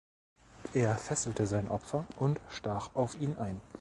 Er 0.73 0.97
fesselte 0.97 1.45
sein 1.45 1.69
Opfer 1.69 2.07
und 2.17 2.41
stach 2.49 2.95
auf 2.95 3.13
ihn 3.21 3.37
ein. 3.37 3.61